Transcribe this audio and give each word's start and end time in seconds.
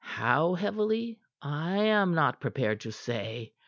How 0.03 0.55
heavily 0.55 1.19
I 1.43 1.77
am 1.77 2.15
not 2.15 2.41
prepared 2.41 2.81
to 2.81 2.91
say. 2.91 3.53